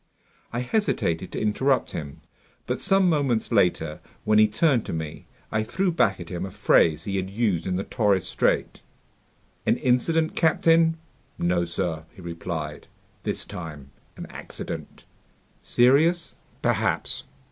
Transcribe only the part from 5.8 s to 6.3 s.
back at